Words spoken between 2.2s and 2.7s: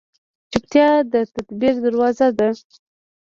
ده.